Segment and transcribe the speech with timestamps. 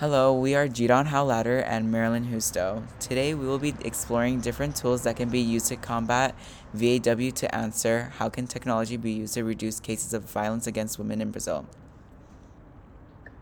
[0.00, 2.84] Hello, we are Jidon Howlatter and Marilyn Husto.
[3.00, 6.36] Today we will be exploring different tools that can be used to combat
[6.72, 11.20] VAW to answer how can technology be used to reduce cases of violence against women
[11.20, 11.66] in Brazil.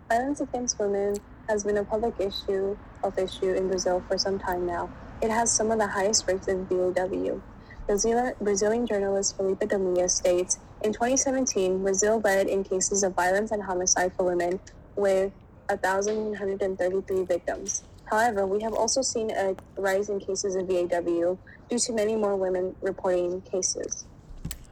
[0.08, 1.16] Violence against women
[1.46, 4.88] has been a public issue, health issue in Brazil for some time now.
[5.20, 7.38] It has some of the highest rates of VAW.
[7.86, 13.62] Brazil, Brazilian journalist Felipe Domingues states, in 2017, Brazil led in cases of violence and
[13.62, 14.58] homicide for women
[14.96, 15.32] with
[15.68, 17.82] 1,133 victims.
[18.06, 21.36] However, we have also seen a rise in cases of VAW
[21.68, 24.06] due to many more women reporting cases.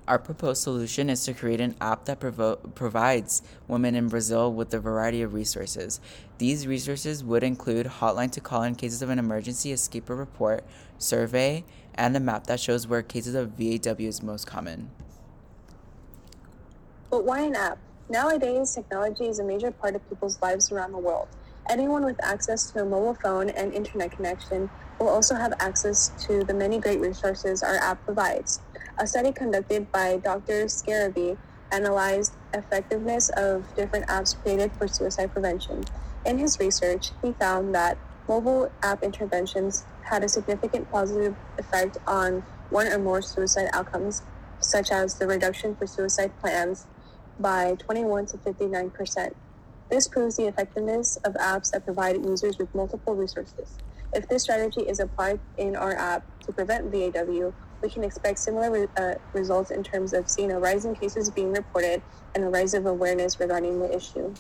[0.07, 4.73] Our proposed solution is to create an app that provo- provides women in Brazil with
[4.75, 5.99] a variety of resources.
[6.37, 10.63] These resources would include hotline to call in cases of an emergency, escape or report,
[10.99, 14.91] survey, and a map that shows where cases of VAW is most common.
[17.09, 17.79] But why an app?
[18.11, 21.27] Nowadays, technology is a major part of people's lives around the world.
[21.71, 24.69] Anyone with access to a mobile phone and internet connection
[25.01, 28.61] will also have access to the many great resources our app provides.
[28.99, 30.67] A study conducted by Dr.
[30.67, 31.39] Scarabi
[31.73, 35.83] analyzed effectiveness of different apps created for suicide prevention.
[36.27, 37.97] In his research, he found that
[38.29, 44.23] mobile app interventions had a significant positive effect on one or more suicide outcomes,
[44.61, 46.87] such as the reduction for suicide plans
[47.41, 49.37] by 21 to 59 percent.
[49.91, 53.77] This proves the effectiveness of apps that provide users with multiple resources.
[54.15, 58.71] If this strategy is applied in our app to prevent VAW, we can expect similar
[58.71, 62.01] re- uh, results in terms of seeing a rise in cases being reported
[62.35, 64.33] and a rise of awareness regarding the issue.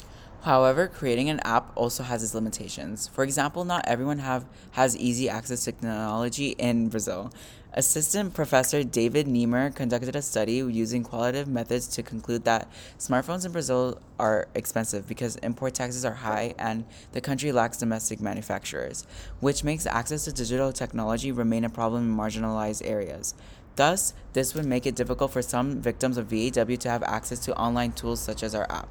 [0.45, 3.09] However, creating an app also has its limitations.
[3.09, 7.33] For example, not everyone have has easy access to technology in Brazil.
[7.73, 13.53] Assistant Professor David Nemer conducted a study using qualitative methods to conclude that smartphones in
[13.53, 19.07] Brazil are expensive because import taxes are high and the country lacks domestic manufacturers,
[19.41, 23.35] which makes access to digital technology remain a problem in marginalized areas.
[23.77, 27.57] Thus, this would make it difficult for some victims of VAW to have access to
[27.57, 28.91] online tools such as our app.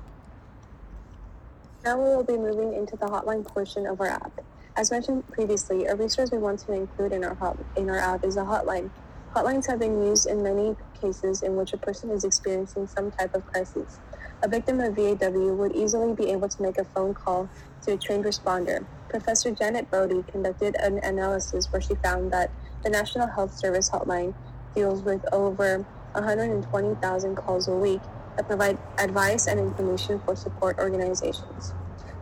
[1.84, 4.40] Now we will be moving into the hotline portion of our app.
[4.78, 8.24] As mentioned previously, a resource we want to include in our hot, in our app
[8.24, 8.90] is a hotline.
[9.36, 13.36] Hotlines have been used in many cases in which a person is experiencing some type
[13.36, 14.00] of crisis.
[14.44, 17.50] A victim of VAW would easily be able to make a phone call
[17.82, 18.86] to a trained responder.
[19.10, 22.50] Professor Janet Bodie conducted an analysis where she found that
[22.84, 24.34] the National Health Service hotline
[24.74, 28.02] deals with over 120,000 calls a week
[28.36, 31.74] that provide advice and information for support organizations.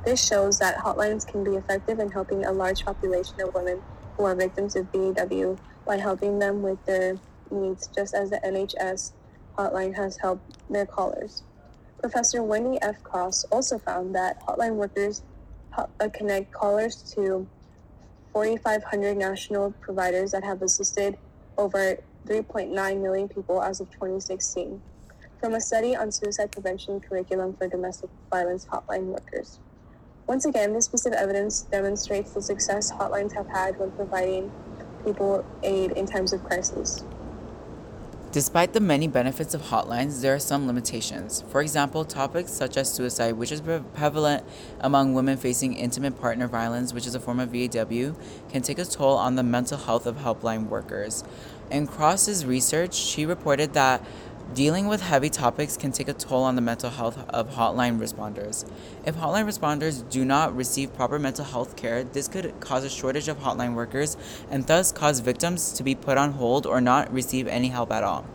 [0.06, 3.82] This shows that hotlines can be effective in helping a large population of women
[4.18, 5.56] who are victims of VAW
[5.86, 7.18] by helping them with their
[7.52, 9.12] needs, just as the NHS
[9.58, 11.44] hotline has helped their callers.
[12.00, 13.04] Professor Wendy F.
[13.04, 15.22] Cross also found that hotline workers
[15.78, 17.48] uh, connect callers to
[18.34, 21.18] 4,500 national providers that have assisted
[21.58, 24.82] over 3.9 million people as of 2016
[25.42, 29.60] from a study on suicide prevention curriculum for domestic violence hotline workers.
[30.28, 34.52] Once again, this piece of evidence demonstrates the success hotlines have had when providing
[35.04, 37.04] people aid in times of crisis.
[38.32, 41.44] Despite the many benefits of hotlines, there are some limitations.
[41.50, 44.46] For example, topics such as suicide, which is prevalent
[44.80, 48.16] among women facing intimate partner violence, which is a form of VAW,
[48.50, 51.26] can take a toll on the mental health of helpline workers.
[51.70, 54.02] In Cross's research, she reported that
[54.54, 58.70] Dealing with heavy topics can take a toll on the mental health of hotline responders.
[59.06, 63.30] If hotline responders do not receive proper mental health care, this could cause a shortage
[63.30, 64.18] of hotline workers
[64.50, 68.04] and thus cause victims to be put on hold or not receive any help at
[68.04, 68.26] all.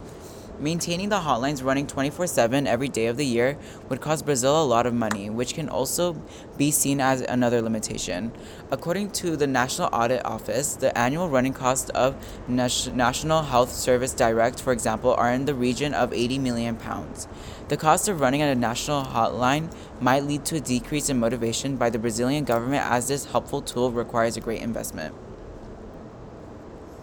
[0.58, 3.58] Maintaining the hotlines running 24 7 every day of the year
[3.90, 6.16] would cost Brazil a lot of money, which can also
[6.56, 8.32] be seen as another limitation.
[8.70, 12.16] According to the National Audit Office, the annual running cost of
[12.48, 17.28] National Health Service Direct, for example, are in the region of 80 million pounds.
[17.68, 21.90] The cost of running a national hotline might lead to a decrease in motivation by
[21.90, 25.14] the Brazilian government as this helpful tool requires a great investment.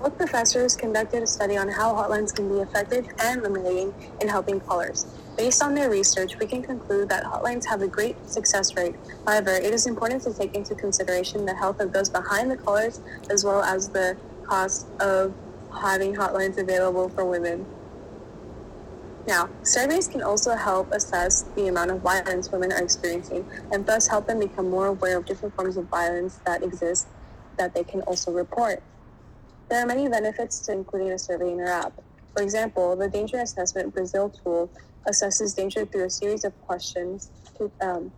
[0.04, 4.60] Both professors conducted a study on how hotlines can be effective and eliminating in helping
[4.60, 5.06] callers.
[5.38, 8.96] Based on their research, we can conclude that hotlines have a great success rate.
[9.26, 13.00] However, it is important to take into consideration the health of those behind the callers
[13.30, 15.34] as well as the cost of
[15.74, 17.66] having hotlines available for women.
[19.26, 24.08] Now, surveys can also help assess the amount of violence women are experiencing and thus
[24.08, 27.08] help them become more aware of different forms of violence that exist
[27.58, 28.84] that they can also report.
[29.74, 32.00] There are many benefits to including a survey in your app.
[32.36, 34.70] For example, the Danger Assessment Brazil tool
[35.10, 38.12] assesses danger through a series of questions to, um,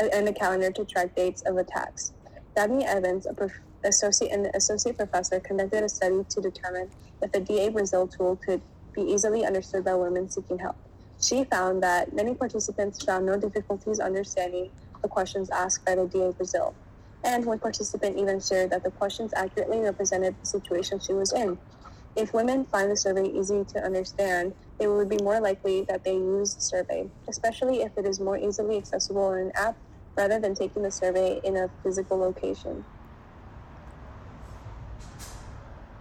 [0.00, 2.14] and a calendar to track dates of attacks.
[2.56, 6.90] Dabney Evans, a prof- associate and associate professor, conducted a study to determine
[7.22, 8.60] if the DA Brazil tool could
[8.92, 10.74] be easily understood by women seeking help.
[11.22, 16.32] She found that many participants found no difficulties understanding the questions asked by the DA
[16.32, 16.74] Brazil.
[17.24, 21.58] And one participant even shared that the questions accurately represented the situation she was in.
[22.16, 26.14] If women find the survey easy to understand, they would be more likely that they
[26.14, 29.76] use the survey, especially if it is more easily accessible in an app
[30.16, 32.84] rather than taking the survey in a physical location.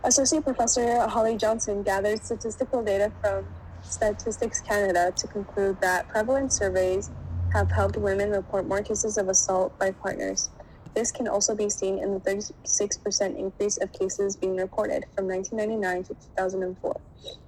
[0.04, 3.46] Associate Professor Holly Johnson gathered statistical data from
[3.82, 7.12] Statistics Canada to conclude that prevalence surveys
[7.54, 10.50] have helped women report more cases of assault by partners.
[10.98, 16.06] This can also be seen in the 36% increase of cases being reported from 1999
[16.06, 17.00] to 2004.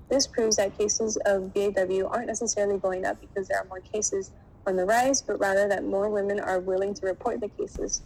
[0.08, 4.30] This proves that cases of VAW aren't necessarily going up because there are more cases
[4.68, 8.04] on the rise, but rather that more women are willing to report the cases.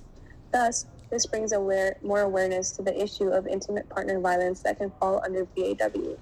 [0.53, 4.91] Thus, this brings aware, more awareness to the issue of intimate partner violence that can
[4.91, 6.15] fall under VAW.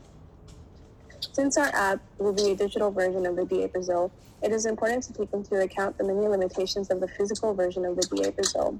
[1.31, 5.03] Since our app will be a digital version of the DA Brazil, it is important
[5.03, 8.79] to take into account the many limitations of the physical version of the DA Brazil.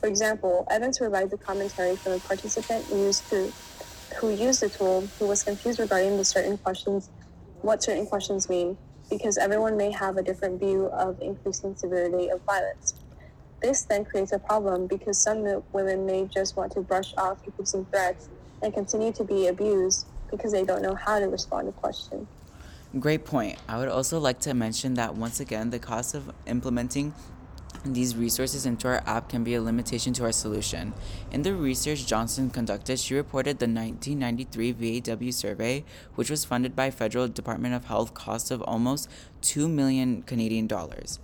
[0.00, 3.52] For example, Evans provides a commentary from a participant who used, to,
[4.16, 7.10] who used the tool who was confused regarding the certain questions,
[7.62, 8.78] what certain questions mean,
[9.10, 12.94] because everyone may have a different view of increasing severity of violence.
[13.60, 17.84] This then creates a problem because some women may just want to brush off increasing
[17.86, 18.28] threats
[18.62, 22.28] and continue to be abused because they don't know how to respond to questions.
[23.00, 23.58] Great point.
[23.68, 27.12] I would also like to mention that once again, the cost of implementing
[27.84, 30.92] these resources into our app can be a limitation to our solution.
[31.30, 35.84] In the research Johnson conducted, she reported the 1993 VAW survey,
[36.14, 39.08] which was funded by Federal Department of Health, cost of almost
[39.42, 41.18] 2 million Canadian dollars.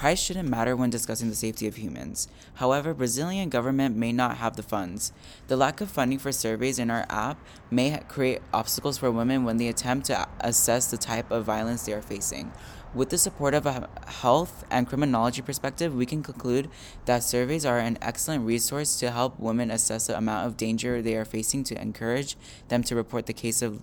[0.00, 2.26] Price shouldn't matter when discussing the safety of humans.
[2.54, 5.12] However, Brazilian government may not have the funds.
[5.48, 7.38] The lack of funding for surveys in our app
[7.70, 11.92] may create obstacles for women when they attempt to assess the type of violence they
[11.92, 12.50] are facing.
[12.92, 16.68] With the support of a health and criminology perspective, we can conclude
[17.04, 21.14] that surveys are an excellent resource to help women assess the amount of danger they
[21.14, 23.80] are facing to encourage them to report the case of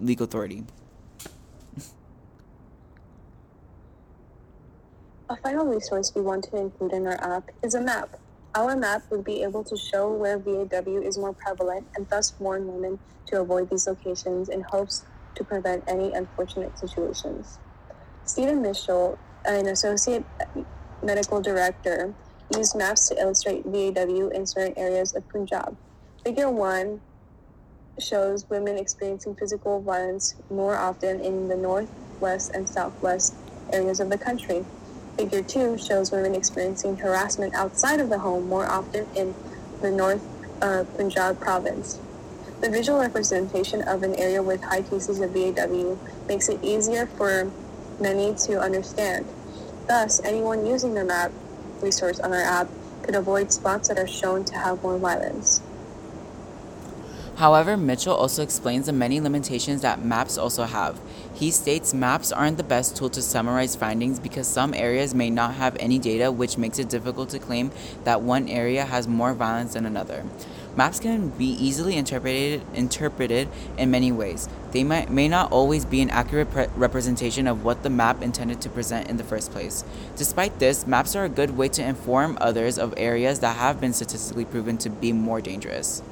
[0.00, 0.64] legal authority.
[5.30, 8.18] A final resource we want to include in our app is a map.
[8.56, 12.66] Our map would be able to show where VAW is more prevalent and thus warn
[12.66, 15.04] women to avoid these locations in hopes
[15.36, 17.60] to prevent any unfortunate situations.
[18.28, 20.22] Stephen Mitchell, an associate
[21.02, 22.12] medical director,
[22.54, 25.74] used maps to illustrate VAW in certain areas of Punjab.
[26.22, 27.00] Figure 1
[27.98, 33.34] shows women experiencing physical violence more often in the northwest and southwest
[33.72, 34.62] areas of the country.
[35.16, 39.34] Figure 2 shows women experiencing harassment outside of the home more often in
[39.80, 40.22] the North
[40.60, 41.98] uh, Punjab province.
[42.60, 45.96] The visual representation of an area with high cases of VAW
[46.28, 47.50] makes it easier for
[48.00, 49.26] many to understand.
[49.86, 51.32] Thus, anyone using the map
[51.80, 52.68] resource on our app
[53.02, 55.62] could avoid spots that are shown to have more violence.
[57.36, 61.00] However, Mitchell also explains the many limitations that maps also have.
[61.32, 65.54] He states maps aren't the best tool to summarize findings because some areas may not
[65.54, 67.70] have any data, which makes it difficult to claim
[68.02, 70.24] that one area has more violence than another.
[70.76, 74.48] Maps can be easily interpreted interpreted in many ways.
[74.70, 78.60] They might, may not always be an accurate pre- representation of what the map intended
[78.62, 79.82] to present in the first place.
[80.16, 83.94] Despite this, maps are a good way to inform others of areas that have been
[83.94, 86.02] statistically proven to be more dangerous.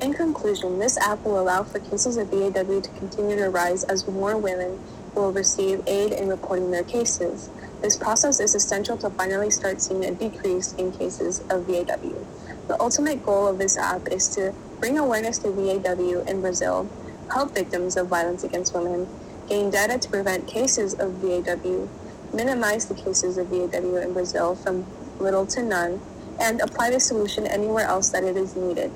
[0.00, 4.08] In conclusion, this app will allow for cases of VAW to continue to rise as
[4.08, 4.80] more women
[5.14, 7.50] will receive aid in reporting their cases.
[7.82, 12.26] This process is essential to finally start seeing a decrease in cases of VAW.
[12.66, 16.90] The ultimate goal of this app is to bring awareness to VAW in Brazil,
[17.32, 19.06] help victims of violence against women,
[19.48, 21.88] gain data to prevent cases of VAW,
[22.34, 24.84] minimize the cases of VAW in Brazil from
[25.20, 26.00] little to none,
[26.40, 28.90] and apply the solution anywhere else that it is needed.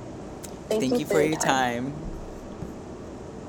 [0.69, 1.93] Thank, Thank you, you, for, your time.
[1.93, 2.06] time.